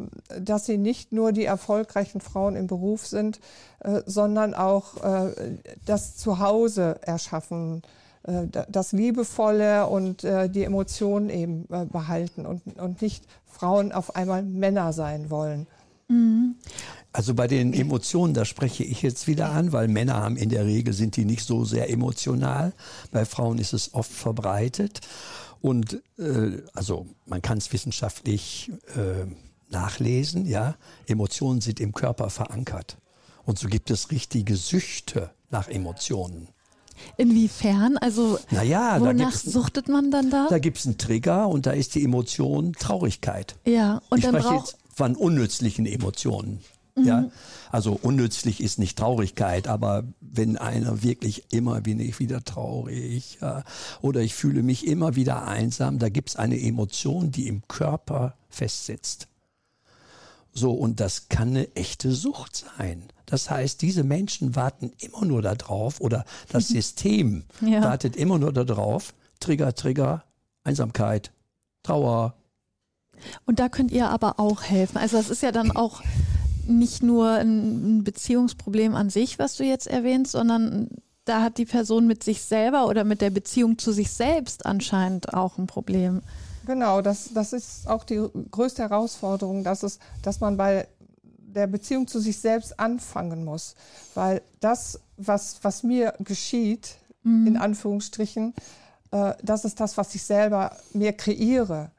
dass 0.41 0.65
sie 0.65 0.79
nicht 0.79 1.13
nur 1.13 1.33
die 1.33 1.45
erfolgreichen 1.45 2.21
Frauen 2.21 2.57
im 2.57 2.67
Beruf 2.69 3.07
sind, 3.07 3.41
äh, 3.81 4.01
sondern 4.07 4.55
auch 4.55 5.03
äh, 5.05 5.59
das 5.85 6.17
Zuhause 6.17 6.97
erschaffen, 7.03 7.83
äh, 8.23 8.47
da- 8.51 8.67
das 8.69 8.93
Liebevolle 8.93 9.87
und 9.89 10.25
äh, 10.25 10.49
die 10.49 10.65
Emotionen 10.65 11.29
eben 11.29 11.67
äh, 11.71 11.85
behalten 11.85 12.47
und, 12.47 12.63
und 12.81 13.03
nicht 13.03 13.25
Frauen 13.45 13.93
auf 13.93 14.17
einmal 14.17 14.43
Männer 14.43 14.93
sein 14.95 15.29
wollen. 15.31 15.67
Also 17.13 17.35
bei 17.35 17.47
den 17.47 17.73
Emotionen, 17.73 18.35
da 18.35 18.45
spreche 18.45 18.85
ich 18.85 19.03
jetzt 19.03 19.27
wieder 19.27 19.51
an, 19.51 19.73
weil 19.73 19.89
Männer 19.89 20.15
haben 20.17 20.37
in 20.37 20.51
der 20.51 20.67
Regel 20.67 20.93
sind 20.93 21.17
die 21.17 21.25
nicht 21.25 21.45
so 21.47 21.65
sehr 21.65 21.91
emotional. 21.91 22.73
Bei 23.11 23.25
Frauen 23.25 23.59
ist 23.59 23.73
es 23.73 23.95
oft 23.95 24.11
verbreitet. 24.13 25.01
Und 25.61 26.01
äh, 26.19 26.63
also 26.75 27.07
man 27.27 27.43
kann 27.43 27.59
es 27.59 27.73
wissenschaftlich 27.73 28.71
äh, 28.95 29.27
nachlesen, 29.71 30.47
ja. 30.47 30.77
Emotionen 31.07 31.61
sind 31.61 31.81
im 31.81 31.93
Körper 31.93 32.31
verankert. 32.31 32.99
Und 33.45 33.59
so 33.59 33.69
gibt 33.69 33.91
es 33.91 34.11
richtige 34.11 34.57
Süchte 34.57 35.31
nach 35.51 35.69
Emotionen. 35.69 36.49
Inwiefern? 37.17 37.97
Also, 37.99 38.39
Naja, 38.51 39.01
wonach 39.01 39.33
suchtet 39.33 39.89
man 39.89 40.11
dann 40.11 40.31
da? 40.31 40.49
da 40.51 40.59
gibt's 40.59 40.85
einen 40.85 40.99
Trigger 40.99 41.49
und 41.49 41.67
da 41.67 41.71
ist 41.71 41.95
die 41.95 42.05
Emotion 42.05 42.73
Traurigkeit. 42.73 43.57
ja, 43.65 44.03
und 44.11 44.19
ich 44.19 44.25
dann 44.25 44.35
spreche 44.35 44.49
braucht, 44.49 44.67
jetzt 44.73 44.79
von 44.95 45.17
unnützlichen 45.17 45.87
Emotionen. 45.87 46.61
Ja, 47.05 47.31
also 47.71 47.99
unnützlich 48.01 48.63
ist 48.63 48.79
nicht 48.79 48.99
Traurigkeit, 48.99 49.69
aber 49.69 50.05
wenn 50.21 50.57
einer 50.57 51.03
wirklich 51.03 51.53
immer 51.53 51.81
bin 51.81 52.01
ich 52.01 52.19
wieder 52.19 52.43
traurig 52.45 53.39
ja, 53.41 53.65
oder 54.01 54.21
ich 54.21 54.35
fühle 54.35 54.63
mich 54.63 54.87
immer 54.87 55.17
wieder 55.17 55.47
einsam, 55.47 55.99
da 55.99 56.09
gibt's 56.09 56.37
eine 56.37 56.61
Emotion, 56.61 57.31
die 57.31 57.49
im 57.49 57.67
Körper 57.69 58.35
festsitzt. 58.49 59.29
So, 60.53 60.73
und 60.73 61.01
das 61.01 61.29
kann 61.29 61.49
eine 61.51 61.75
echte 61.77 62.13
Sucht 62.13 62.65
sein. 62.77 63.05
Das 63.27 63.51
heißt, 63.51 63.83
diese 63.83 64.03
Menschen 64.03 64.57
warten 64.57 64.93
immer 64.99 65.25
nur 65.25 65.43
darauf 65.43 66.01
oder 66.01 66.25
das 66.51 66.69
System 66.69 67.45
Ja. 67.61 67.83
wartet 67.83 68.17
immer 68.17 68.39
nur 68.39 68.53
darauf, 68.53 69.15
Trigger, 69.41 69.75
Trigger, 69.75 70.25
Einsamkeit, 70.65 71.33
Trauer, 71.83 72.35
Und 73.47 73.59
da 73.59 73.69
könnt 73.69 73.91
ihr 73.91 74.09
aber 74.09 74.39
auch 74.39 74.63
helfen. 74.63 74.97
Also 74.99 75.17
das 75.17 75.29
ist 75.31 75.43
ja 75.43 75.53
dann 75.53 75.71
auch 75.73 76.03
nicht 76.69 77.03
nur 77.03 77.31
ein 77.31 78.05
Beziehungsproblem 78.05 78.95
an 78.95 79.11
sich, 79.11 79.39
was 79.39 79.57
du 79.57 79.65
jetzt 79.65 79.87
erwähnst, 79.87 80.33
sondern 80.33 80.89
da 81.25 81.43
hat 81.43 81.59
die 81.59 81.67
Person 81.67 82.07
mit 82.07 82.25
sich 82.25 82.43
selber 82.43 82.87
oder 82.87 83.05
mit 83.05 83.21
der 83.21 83.31
Beziehung 83.31 83.79
zu 83.79 83.93
sich 83.93 84.11
selbst 84.11 84.65
anscheinend 84.67 85.35
auch 85.35 85.59
ein 85.59 85.67
Problem. 85.67 86.23
Genau, 86.67 87.01
das, 87.01 87.31
das 87.33 87.53
ist 87.53 87.89
auch 87.89 88.05
die 88.05 88.23
größte 88.51 88.83
Herausforderung, 88.83 89.65
dass, 89.65 89.83
es, 89.83 89.99
dass 90.23 90.41
man 90.41 90.57
bei 90.57 90.87
der 91.37 91.67
Beziehung 91.67 92.07
zu 92.07 92.21
sich 92.21 92.39
selbst 92.39 92.79
anfangen 92.79 93.45
muss. 93.45 93.75
Weil 94.15 94.43
das, 94.61 95.01
was, 95.17 95.59
was 95.63 95.83
mir 95.83 96.15
geschieht, 96.21 96.97
mhm. 97.23 97.47
in 97.47 97.57
Anführungsstrichen, 97.57 98.55
äh, 99.11 99.35
das 99.43 99.65
ist 99.65 99.81
das, 99.81 99.97
was 99.97 100.15
ich 100.15 100.23
selber 100.23 100.77
mir 100.93 101.13
kreiere. 101.13 101.91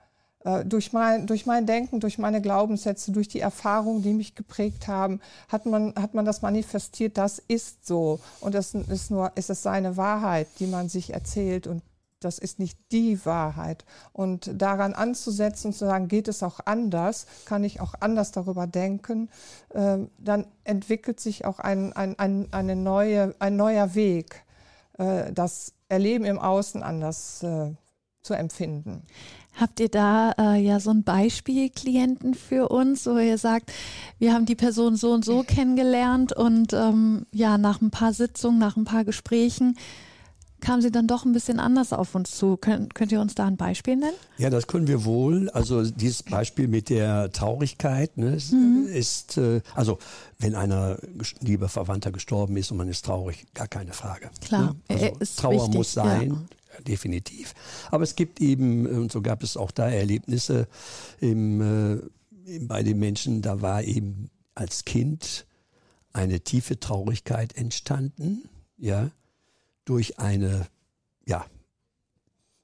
Äh, 0.46 0.66
durch, 0.66 0.94
mein, 0.94 1.28
durch 1.28 1.46
mein 1.46 1.66
Denken, 1.66 2.00
durch 2.00 2.18
meine 2.18 2.42
Glaubenssätze, 2.42 3.12
durch 3.12 3.28
die 3.28 3.42
Erfahrungen, 3.42 4.02
die 4.02 4.14
mich 4.14 4.36
geprägt 4.36 4.88
haben, 4.88 5.20
hat 5.50 5.66
man, 5.66 5.94
hat 5.96 6.14
man 6.14 6.26
das 6.26 6.42
manifestiert, 6.42 7.18
das 7.18 7.40
ist 7.40 7.86
so. 7.86 8.20
Und 8.40 8.56
das 8.56 8.74
ist 8.74 9.12
nur, 9.12 9.32
ist 9.36 9.50
es 9.50 9.64
seine 9.64 9.98
Wahrheit, 9.98 10.48
die 10.60 10.68
man 10.68 10.88
sich 10.90 11.14
erzählt 11.14 11.68
und 11.68 11.82
das 12.22 12.38
ist 12.38 12.60
nicht 12.60 12.78
die 12.92 13.26
Wahrheit. 13.26 13.86
Und 14.12 14.52
daran 14.62 14.94
anzusetzen 14.94 15.74
zu 15.74 15.86
sagen, 15.86 16.08
geht 16.08 16.28
es 16.28 16.44
auch 16.44 16.60
anders, 16.66 17.26
kann 17.46 17.64
ich 17.64 17.82
auch 17.82 17.94
anders 18.00 18.32
darüber 18.32 18.68
denken, 18.68 19.30
äh, 19.70 20.00
dann 20.18 20.46
entwickelt 20.64 21.20
sich 21.20 21.46
auch 21.46 21.60
ein, 21.60 21.94
ein, 21.94 22.18
ein, 22.20 22.48
eine 22.52 22.76
neue, 22.76 23.36
ein 23.40 23.56
neuer 23.56 23.96
Weg, 23.96 24.44
äh, 24.98 25.32
das 25.32 25.74
Erleben 25.88 26.26
im 26.26 26.40
Außen 26.40 26.84
anders 26.84 27.42
äh, 27.44 27.72
zu 28.22 28.34
empfinden. 28.34 29.04
Habt 29.56 29.80
ihr 29.80 29.90
da 29.90 30.32
äh, 30.38 30.62
ja 30.62 30.80
so 30.80 30.92
ein 30.92 31.04
Beispielklienten 31.04 32.34
für 32.34 32.70
uns, 32.70 33.06
wo 33.06 33.18
ihr 33.18 33.38
sagt, 33.38 33.72
wir 34.18 34.34
haben 34.34 34.46
die 34.46 34.56
Person 34.56 34.96
so 34.96 35.12
und 35.12 35.26
so 35.26 35.44
kennengelernt 35.44 36.34
und 36.34 36.74
ähm, 36.74 37.26
ja, 37.32 37.58
nach 37.58 37.82
ein 37.82 37.92
paar 37.92 38.14
Sitzungen, 38.14 38.60
nach 38.60 38.78
ein 38.78 38.86
paar 38.86 39.04
Gesprächen 39.04 39.76
kam 40.62 40.82
sie 40.82 40.92
dann 40.92 41.08
doch 41.08 41.26
ein 41.26 41.32
bisschen 41.32 41.60
anders 41.60 41.94
auf 41.94 42.16
uns 42.16 42.36
zu. 42.36 42.58
Könnt, 42.58 42.96
könnt 42.96 43.12
ihr 43.12 43.22
uns 43.22 43.36
da 43.36 43.46
ein 43.46 43.58
Beispiel 43.58 43.96
nennen? 43.96 44.16
Ja, 44.38 44.50
das 44.50 44.68
können 44.68 44.88
wir 44.88 45.06
wohl. 45.06 45.50
Also 45.50 45.84
dieses 45.84 46.24
Beispiel 46.24 46.68
mit 46.68 46.90
der 46.90 47.32
Traurigkeit 47.32 48.18
ne, 48.18 48.38
mhm. 48.52 48.88
ist, 48.88 49.38
äh, 49.38 49.62
also 49.76 50.00
wenn 50.38 50.56
einer 50.56 50.98
lieber 51.42 51.70
Verwandter 51.70 52.12
gestorben 52.12 52.58
ist 52.58 52.72
und 52.72 52.78
man 52.78 52.88
ist 52.88 53.06
traurig, 53.06 53.46
gar 53.54 53.68
keine 53.68 53.94
Frage. 53.94 54.30
Klar, 54.42 54.76
ne? 54.90 55.14
also 55.18 55.42
Trauer 55.42 55.54
wichtig, 55.54 55.74
muss 55.76 55.94
sein. 55.94 56.30
Ja. 56.30 56.38
Definitiv. 56.88 57.54
Aber 57.92 58.04
es 58.04 58.16
gibt 58.16 58.42
eben, 58.42 58.86
und 58.86 59.12
so 59.12 59.22
gab 59.22 59.44
es 59.44 59.58
auch 59.58 59.72
da 59.72 59.90
Erlebnisse 59.90 60.68
im, 61.20 61.62
äh, 61.62 62.60
bei 62.62 62.84
den 62.84 63.00
Menschen, 63.00 63.42
da 63.42 63.62
war 63.62 63.84
eben 63.84 64.30
als 64.56 64.86
Kind 64.86 65.46
eine 66.14 66.42
tiefe 66.42 66.80
Traurigkeit 66.80 67.56
entstanden, 67.56 68.50
ja, 68.78 69.12
durch 69.86 70.20
eine, 70.20 70.68
ja, 71.26 71.46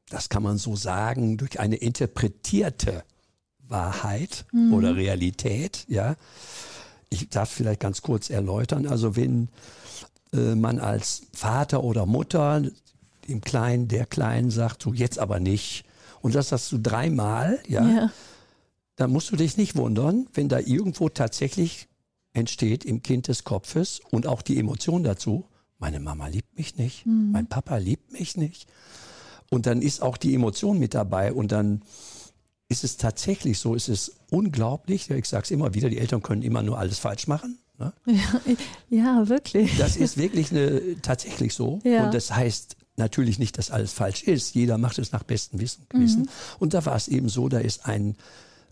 das 0.09 0.29
kann 0.29 0.43
man 0.43 0.57
so 0.57 0.75
sagen, 0.75 1.37
durch 1.37 1.59
eine 1.59 1.77
interpretierte 1.77 3.03
Wahrheit 3.59 4.45
mhm. 4.51 4.73
oder 4.73 4.95
Realität, 4.95 5.85
ja. 5.87 6.15
Ich 7.09 7.29
darf 7.29 7.49
vielleicht 7.49 7.79
ganz 7.79 8.01
kurz 8.01 8.29
erläutern. 8.29 8.87
Also 8.87 9.15
wenn 9.15 9.49
äh, 10.33 10.55
man 10.55 10.79
als 10.79 11.27
Vater 11.33 11.83
oder 11.83 12.05
Mutter 12.05 12.63
dem 13.27 13.41
Kleinen, 13.41 13.87
der 13.87 14.05
Kleinen 14.05 14.51
sagt, 14.51 14.83
so 14.83 14.93
jetzt 14.93 15.19
aber 15.19 15.39
nicht. 15.39 15.85
Und 16.21 16.35
das 16.35 16.49
sagst 16.49 16.71
du 16.71 16.79
dreimal, 16.79 17.59
ja, 17.67 17.87
ja. 17.87 18.11
Dann 18.95 19.11
musst 19.11 19.31
du 19.31 19.35
dich 19.35 19.57
nicht 19.57 19.75
wundern, 19.75 20.27
wenn 20.33 20.47
da 20.47 20.59
irgendwo 20.59 21.09
tatsächlich 21.09 21.89
entsteht 22.33 22.85
im 22.85 23.03
Kind 23.03 23.27
des 23.27 23.43
Kopfes 23.43 24.01
und 24.11 24.27
auch 24.27 24.41
die 24.41 24.57
Emotion 24.57 25.03
dazu, 25.03 25.45
meine 25.79 25.99
Mama 25.99 26.27
liebt 26.27 26.57
mich 26.57 26.77
nicht, 26.77 27.05
mhm. 27.05 27.31
mein 27.31 27.47
Papa 27.47 27.77
liebt 27.77 28.11
mich 28.13 28.37
nicht. 28.37 28.67
Und 29.51 29.65
dann 29.65 29.81
ist 29.81 30.01
auch 30.01 30.17
die 30.17 30.33
Emotion 30.33 30.79
mit 30.79 30.93
dabei 30.93 31.33
und 31.33 31.51
dann 31.51 31.81
ist 32.67 32.83
es 32.83 32.97
tatsächlich 32.97 33.59
so, 33.59 33.75
ist 33.75 33.89
es 33.89 34.17
unglaublich, 34.31 35.09
ich 35.09 35.27
sage 35.27 35.43
es 35.43 35.51
immer 35.51 35.73
wieder, 35.73 35.89
die 35.89 35.99
Eltern 35.99 36.21
können 36.21 36.41
immer 36.41 36.63
nur 36.63 36.79
alles 36.79 36.97
falsch 36.99 37.27
machen. 37.27 37.59
Ne? 37.77 37.93
Ja, 38.05 38.41
ja, 38.89 39.29
wirklich. 39.29 39.77
Das 39.77 39.97
ist 39.97 40.17
wirklich 40.17 40.51
eine, 40.51 41.01
tatsächlich 41.01 41.53
so. 41.53 41.79
Ja. 41.83 42.05
Und 42.05 42.13
das 42.13 42.33
heißt 42.33 42.77
natürlich 42.97 43.39
nicht, 43.39 43.57
dass 43.57 43.71
alles 43.71 43.93
falsch 43.93 44.23
ist. 44.23 44.55
Jeder 44.55 44.77
macht 44.77 44.99
es 44.99 45.11
nach 45.11 45.23
bestem 45.23 45.59
Wissen. 45.59 45.87
Mhm. 45.93 46.29
Und 46.59 46.73
da 46.73 46.85
war 46.85 46.95
es 46.95 47.07
eben 47.07 47.29
so, 47.29 47.49
da 47.49 47.59
ist 47.59 47.85
ein 47.85 48.15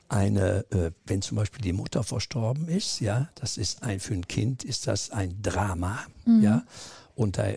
eine, 0.10 0.66
äh, 0.72 0.92
wenn 1.06 1.22
zum 1.24 1.38
Beispiel 1.38 1.62
die 1.62 1.74
Mutter 1.74 2.04
verstorben 2.04 2.68
ist, 2.68 3.00
ja, 3.00 3.30
das 3.36 3.58
ist 3.58 3.82
ein, 3.82 4.00
für 4.00 4.14
ein 4.14 4.28
Kind 4.28 4.64
ist 4.64 4.86
das 4.86 5.10
ein 5.10 5.42
Drama, 5.42 6.00
mhm. 6.26 6.44
ja, 6.44 6.64
und 7.16 7.38
da 7.40 7.48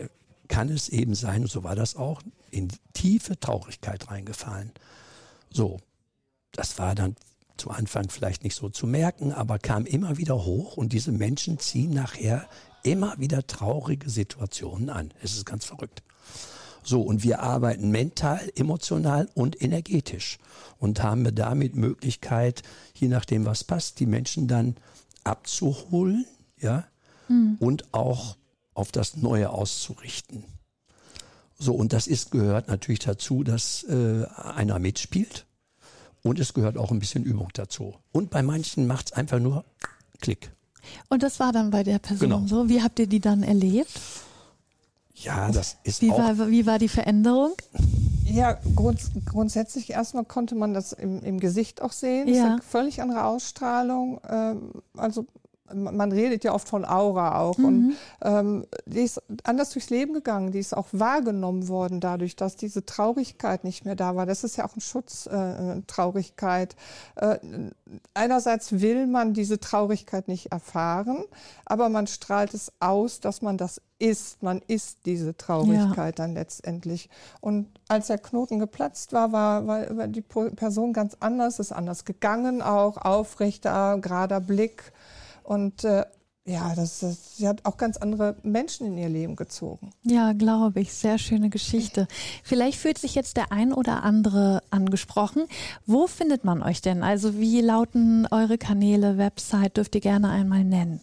kann 0.47 0.69
es 0.69 0.89
eben 0.89 1.13
sein, 1.13 1.43
und 1.43 1.51
so 1.51 1.63
war 1.63 1.75
das 1.75 1.95
auch, 1.95 2.21
in 2.49 2.69
tiefe 2.93 3.39
Traurigkeit 3.39 4.09
reingefallen. 4.09 4.71
So, 5.51 5.79
das 6.51 6.79
war 6.79 6.95
dann 6.95 7.15
zu 7.57 7.69
Anfang 7.69 8.09
vielleicht 8.09 8.43
nicht 8.43 8.55
so 8.55 8.69
zu 8.69 8.87
merken, 8.87 9.33
aber 9.33 9.59
kam 9.59 9.85
immer 9.85 10.17
wieder 10.17 10.43
hoch 10.43 10.77
und 10.77 10.93
diese 10.93 11.11
Menschen 11.11 11.59
ziehen 11.59 11.91
nachher 11.91 12.47
immer 12.83 13.19
wieder 13.19 13.45
traurige 13.45 14.09
Situationen 14.09 14.89
an. 14.89 15.11
Es 15.21 15.33
ist 15.33 15.45
ganz 15.45 15.65
verrückt. 15.65 16.01
So, 16.87 17.01
und 17.01 17.21
wir 17.21 17.41
arbeiten 17.41 17.91
mental, 17.91 18.39
emotional 18.55 19.27
und 19.33 19.61
energetisch 19.61 20.37
und 20.79 21.03
haben 21.03 21.35
damit 21.35 21.75
Möglichkeit, 21.75 22.63
je 22.93 23.09
nachdem, 23.09 23.43
was 23.43 23.65
passt, 23.65 23.99
die 23.99 24.05
Menschen 24.05 24.47
dann 24.47 24.77
abzuholen, 25.25 26.25
ja, 26.57 26.85
mhm. 27.27 27.57
und 27.59 27.93
auch 27.93 28.37
auf 28.73 28.93
das 28.93 29.17
Neue 29.17 29.49
auszurichten. 29.49 30.45
So, 31.59 31.73
und 31.73 31.91
das 31.91 32.07
ist, 32.07 32.31
gehört 32.31 32.69
natürlich 32.69 32.99
dazu, 32.99 33.43
dass 33.43 33.83
äh, 33.83 34.23
einer 34.55 34.79
mitspielt. 34.79 35.45
Und 36.23 36.39
es 36.39 36.53
gehört 36.53 36.77
auch 36.77 36.91
ein 36.91 36.99
bisschen 36.99 37.25
Übung 37.25 37.49
dazu. 37.53 37.95
Und 38.13 38.29
bei 38.29 38.41
manchen 38.41 38.87
macht 38.87 39.07
es 39.07 39.11
einfach 39.11 39.39
nur 39.39 39.65
Klick. 40.21 40.51
Und 41.09 41.21
das 41.21 41.41
war 41.41 41.51
dann 41.51 41.69
bei 41.69 41.83
der 41.83 41.99
Person 41.99 42.29
genau. 42.29 42.47
so. 42.47 42.69
Wie 42.69 42.81
habt 42.81 42.97
ihr 42.99 43.07
die 43.07 43.19
dann 43.19 43.43
erlebt? 43.43 43.99
Ja, 45.23 45.49
das 45.51 45.77
ist 45.83 46.01
wie 46.01 46.11
auch. 46.11 46.19
War, 46.19 46.49
wie 46.49 46.65
war 46.65 46.77
die 46.77 46.87
Veränderung? 46.87 47.53
Ja, 48.25 48.59
grund, 48.75 48.99
grundsätzlich 49.25 49.89
erstmal 49.89 50.25
konnte 50.25 50.53
man 50.53 50.73
das 50.73 50.93
im, 50.93 51.23
im 51.23 51.39
Gesicht 51.39 51.81
auch 51.81 51.91
sehen. 51.91 52.27
Ja. 52.27 52.45
eine 52.45 52.61
völlig 52.61 53.01
andere 53.01 53.23
Ausstrahlung. 53.23 54.21
Ähm, 54.29 54.71
also 54.95 55.25
man 55.73 56.11
redet 56.11 56.43
ja 56.43 56.53
oft 56.53 56.67
von 56.69 56.85
Aura 56.85 57.39
auch. 57.39 57.57
Mhm. 57.57 57.65
Und 57.65 57.95
ähm, 58.21 58.65
die 58.85 59.01
ist 59.01 59.21
anders 59.43 59.71
durchs 59.71 59.89
Leben 59.89 60.13
gegangen. 60.13 60.51
Die 60.51 60.59
ist 60.59 60.75
auch 60.75 60.87
wahrgenommen 60.91 61.67
worden 61.67 61.99
dadurch, 61.99 62.35
dass 62.35 62.55
diese 62.55 62.85
Traurigkeit 62.85 63.63
nicht 63.63 63.85
mehr 63.85 63.95
da 63.95 64.15
war. 64.15 64.25
Das 64.25 64.43
ist 64.43 64.57
ja 64.57 64.65
auch 64.65 64.75
ein 64.75 64.81
Schutz, 64.81 65.25
äh, 65.27 65.81
Traurigkeit. 65.87 66.75
Äh, 67.15 67.37
einerseits 68.13 68.79
will 68.79 69.07
man 69.07 69.33
diese 69.33 69.59
Traurigkeit 69.59 70.27
nicht 70.27 70.51
erfahren, 70.51 71.23
aber 71.65 71.89
man 71.89 72.07
strahlt 72.07 72.53
es 72.53 72.71
aus, 72.79 73.19
dass 73.19 73.41
man 73.41 73.57
das 73.57 73.81
ist. 73.99 74.43
Man 74.43 74.61
ist 74.67 74.99
diese 75.05 75.35
Traurigkeit 75.35 76.19
ja. 76.19 76.25
dann 76.25 76.33
letztendlich. 76.33 77.09
Und 77.41 77.67
als 77.87 78.07
der 78.07 78.17
Knoten 78.17 78.59
geplatzt 78.59 79.13
war, 79.13 79.31
war, 79.31 79.67
war, 79.67 79.97
war 79.97 80.07
die 80.07 80.21
Person 80.21 80.93
ganz 80.93 81.17
anders, 81.19 81.59
ist 81.59 81.71
anders 81.71 82.05
gegangen 82.05 82.61
auch, 82.61 82.97
aufrechter, 82.97 83.97
gerader 83.99 84.39
Blick. 84.39 84.91
Und 85.47 85.83
äh, 85.85 86.03
ja, 86.45 86.75
das, 86.75 86.99
das, 86.99 87.37
sie 87.37 87.47
hat 87.47 87.65
auch 87.65 87.77
ganz 87.77 87.97
andere 87.97 88.35
Menschen 88.43 88.85
in 88.87 88.97
ihr 88.97 89.07
Leben 89.07 89.37
gezogen. 89.37 89.91
Ja, 90.03 90.33
glaube 90.33 90.81
ich. 90.81 90.91
Sehr 90.93 91.17
schöne 91.17 91.49
Geschichte. 91.49 92.09
Vielleicht 92.43 92.77
fühlt 92.79 92.97
sich 92.97 93.15
jetzt 93.15 93.37
der 93.37 93.53
ein 93.53 93.71
oder 93.71 94.03
andere 94.03 94.61
angesprochen. 94.69 95.45
Wo 95.85 96.07
findet 96.07 96.43
man 96.43 96.61
euch 96.61 96.81
denn? 96.81 97.01
Also 97.01 97.37
wie 97.37 97.61
lauten 97.61 98.27
eure 98.29 98.57
Kanäle, 98.57 99.17
Website? 99.17 99.77
Dürft 99.77 99.95
ihr 99.95 100.01
gerne 100.01 100.29
einmal 100.29 100.65
nennen. 100.65 100.99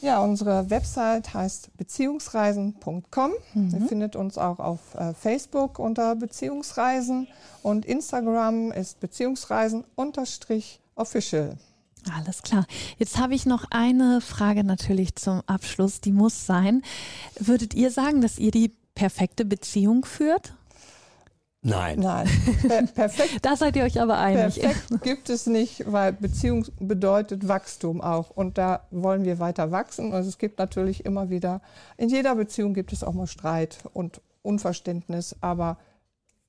Ja, 0.00 0.20
unsere 0.20 0.70
Website 0.70 1.32
heißt 1.32 1.76
beziehungsreisen.com. 1.76 3.30
Mhm. 3.54 3.70
Ihr 3.72 3.82
findet 3.86 4.16
uns 4.16 4.38
auch 4.38 4.58
auf 4.58 4.96
äh, 4.96 5.14
Facebook 5.14 5.78
unter 5.78 6.16
Beziehungsreisen 6.16 7.28
und 7.62 7.86
Instagram 7.86 8.72
ist 8.72 8.98
beziehungsreisen-official. 8.98 11.56
Alles 12.10 12.42
klar. 12.42 12.66
Jetzt 12.98 13.18
habe 13.18 13.34
ich 13.34 13.46
noch 13.46 13.64
eine 13.70 14.20
Frage 14.20 14.64
natürlich 14.64 15.14
zum 15.14 15.42
Abschluss, 15.46 16.00
die 16.00 16.12
muss 16.12 16.46
sein. 16.46 16.82
Würdet 17.38 17.74
ihr 17.74 17.90
sagen, 17.90 18.20
dass 18.20 18.38
ihr 18.38 18.50
die 18.50 18.72
perfekte 18.94 19.44
Beziehung 19.44 20.04
führt? 20.04 20.54
Nein. 21.64 22.00
Nein. 22.00 22.28
Per 22.68 22.82
perfekt. 22.88 23.38
da 23.42 23.56
seid 23.56 23.76
ihr 23.76 23.84
euch 23.84 24.00
aber 24.00 24.18
einig. 24.18 24.60
Perfekt 24.60 25.02
gibt 25.02 25.30
es 25.30 25.46
nicht, 25.46 25.84
weil 25.90 26.12
Beziehung 26.12 26.66
bedeutet 26.80 27.46
Wachstum 27.46 28.00
auch. 28.00 28.30
Und 28.30 28.58
da 28.58 28.86
wollen 28.90 29.24
wir 29.24 29.38
weiter 29.38 29.70
wachsen. 29.70 30.12
Also 30.12 30.28
es 30.28 30.38
gibt 30.38 30.58
natürlich 30.58 31.04
immer 31.04 31.30
wieder, 31.30 31.60
in 31.96 32.08
jeder 32.08 32.34
Beziehung 32.34 32.74
gibt 32.74 32.92
es 32.92 33.04
auch 33.04 33.12
mal 33.14 33.28
Streit 33.28 33.78
und 33.92 34.20
Unverständnis. 34.42 35.36
Aber 35.40 35.78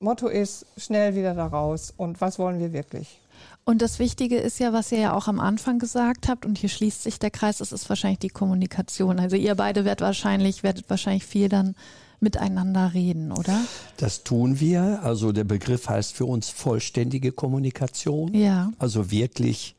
Motto 0.00 0.26
ist, 0.26 0.66
schnell 0.76 1.14
wieder 1.14 1.34
da 1.34 1.46
raus. 1.46 1.94
Und 1.96 2.20
was 2.20 2.40
wollen 2.40 2.58
wir 2.58 2.72
wirklich? 2.72 3.20
Und 3.64 3.80
das 3.80 3.98
Wichtige 3.98 4.36
ist 4.36 4.58
ja, 4.58 4.72
was 4.72 4.92
ihr 4.92 4.98
ja 4.98 5.14
auch 5.14 5.26
am 5.26 5.40
Anfang 5.40 5.78
gesagt 5.78 6.28
habt, 6.28 6.44
und 6.44 6.58
hier 6.58 6.68
schließt 6.68 7.02
sich 7.02 7.18
der 7.18 7.30
Kreis, 7.30 7.58
das 7.58 7.72
ist 7.72 7.88
wahrscheinlich 7.88 8.18
die 8.18 8.28
Kommunikation. 8.28 9.18
Also 9.18 9.36
ihr 9.36 9.54
beide 9.54 9.84
werdet 9.84 10.02
wahrscheinlich, 10.02 10.62
werdet 10.62 10.90
wahrscheinlich 10.90 11.24
viel 11.24 11.48
dann 11.48 11.74
miteinander 12.20 12.92
reden, 12.92 13.32
oder? 13.32 13.58
Das 13.96 14.24
tun 14.24 14.60
wir. 14.60 15.00
Also 15.02 15.32
der 15.32 15.44
Begriff 15.44 15.88
heißt 15.88 16.14
für 16.14 16.26
uns 16.26 16.50
vollständige 16.50 17.32
Kommunikation. 17.32 18.34
Ja. 18.34 18.72
Also 18.78 19.10
wirklich 19.10 19.76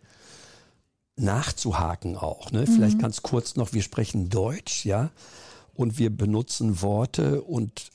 nachzuhaken 1.17 2.17
auch. 2.17 2.51
Ne? 2.51 2.65
Vielleicht 2.67 3.00
ganz 3.00 3.21
kurz 3.21 3.55
noch, 3.55 3.74
wir 3.74 3.81
sprechen 3.81 4.29
Deutsch, 4.29 4.85
ja, 4.85 5.12
und 5.74 5.97
wir 5.97 6.09
benutzen 6.09 6.81
Worte 6.81 7.41
und 7.41 7.89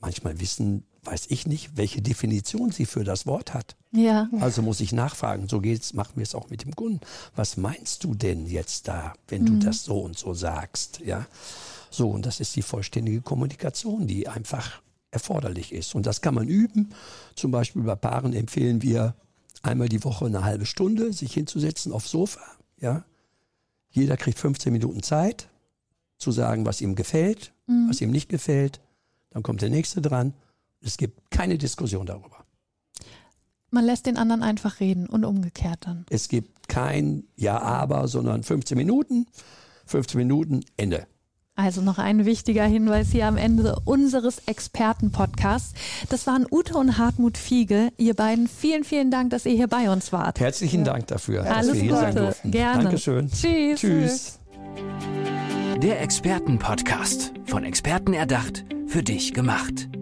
manchmal 0.00 0.40
wissen, 0.40 0.84
weiß 1.04 1.26
ich 1.28 1.46
nicht, 1.46 1.76
welche 1.76 2.00
Definition 2.00 2.70
sie 2.70 2.86
für 2.86 3.04
das 3.04 3.26
Wort 3.26 3.54
hat. 3.54 3.76
Ja. 3.90 4.28
Also 4.40 4.62
muss 4.62 4.80
ich 4.80 4.92
nachfragen. 4.92 5.48
So 5.48 5.60
geht's, 5.60 5.94
machen 5.94 6.12
wir 6.16 6.22
es 6.22 6.34
auch 6.34 6.48
mit 6.48 6.64
dem 6.64 6.74
Kunden. 6.76 7.00
Was 7.34 7.56
meinst 7.56 8.04
du 8.04 8.14
denn 8.14 8.46
jetzt 8.46 8.88
da, 8.88 9.14
wenn 9.28 9.44
du 9.44 9.58
das 9.58 9.84
so 9.84 9.98
und 9.98 10.16
so 10.16 10.32
sagst? 10.32 11.00
Ja. 11.04 11.26
So, 11.90 12.08
und 12.08 12.24
das 12.24 12.40
ist 12.40 12.56
die 12.56 12.62
vollständige 12.62 13.20
Kommunikation, 13.20 14.06
die 14.06 14.28
einfach 14.28 14.80
erforderlich 15.10 15.72
ist. 15.72 15.94
Und 15.94 16.06
das 16.06 16.20
kann 16.20 16.34
man 16.34 16.48
üben. 16.48 16.94
Zum 17.34 17.50
Beispiel 17.50 17.82
bei 17.82 17.96
Paaren 17.96 18.32
empfehlen 18.32 18.80
wir 18.80 19.14
einmal 19.62 19.88
die 19.88 20.02
Woche 20.04 20.26
eine 20.26 20.44
halbe 20.44 20.66
Stunde, 20.66 21.12
sich 21.12 21.34
hinzusetzen 21.34 21.92
aufs 21.92 22.10
Sofa. 22.10 22.40
Ja. 22.80 23.04
Jeder 23.90 24.16
kriegt 24.16 24.38
15 24.38 24.72
Minuten 24.72 25.02
Zeit, 25.02 25.48
zu 26.16 26.32
sagen, 26.32 26.64
was 26.64 26.80
ihm 26.80 26.94
gefällt, 26.94 27.52
was 27.88 28.00
ihm 28.00 28.10
nicht 28.10 28.28
gefällt. 28.28 28.80
Dann 29.30 29.42
kommt 29.42 29.60
der 29.60 29.70
nächste 29.70 30.00
dran. 30.00 30.34
Es 30.84 30.96
gibt 30.96 31.30
keine 31.30 31.58
Diskussion 31.58 32.06
darüber. 32.06 32.44
Man 33.70 33.84
lässt 33.86 34.06
den 34.06 34.18
anderen 34.18 34.42
einfach 34.42 34.80
reden 34.80 35.06
und 35.08 35.24
umgekehrt 35.24 35.86
dann. 35.86 36.04
Es 36.10 36.28
gibt 36.28 36.68
kein 36.68 37.24
Ja, 37.36 37.58
aber, 37.60 38.06
sondern 38.08 38.42
15 38.42 38.76
Minuten, 38.76 39.26
15 39.86 40.18
Minuten, 40.18 40.60
Ende. 40.76 41.06
Also 41.54 41.82
noch 41.82 41.98
ein 41.98 42.24
wichtiger 42.24 42.64
Hinweis 42.64 43.10
hier 43.10 43.26
am 43.26 43.36
Ende 43.36 43.76
unseres 43.84 44.40
Experten-Podcasts. 44.46 45.74
Das 46.08 46.26
waren 46.26 46.46
Ute 46.50 46.74
und 46.78 46.96
Hartmut 46.96 47.36
Fiege. 47.36 47.90
Ihr 47.98 48.14
beiden, 48.14 48.48
vielen, 48.48 48.84
vielen 48.84 49.10
Dank, 49.10 49.30
dass 49.30 49.44
ihr 49.44 49.52
hier 49.52 49.68
bei 49.68 49.90
uns 49.90 50.12
wart. 50.12 50.40
Herzlichen 50.40 50.84
Dank 50.84 51.06
dafür, 51.08 51.42
dass 51.42 51.56
Alles 51.56 51.74
wir 51.74 51.82
hier 51.82 51.96
sein 51.96 52.14
Gute. 52.14 52.24
durften. 52.24 52.50
Gerne. 52.50 52.82
Dankeschön. 52.84 53.30
Tschüss. 53.30 53.80
Tschüss. 53.80 54.38
Der 55.82 56.00
Expertenpodcast. 56.00 57.32
Von 57.46 57.64
Experten 57.64 58.14
erdacht, 58.14 58.64
für 58.86 59.02
dich 59.02 59.34
gemacht. 59.34 59.88